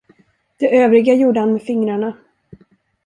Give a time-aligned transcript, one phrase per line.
[0.57, 2.13] Det övriga gjorde han med fingrarna.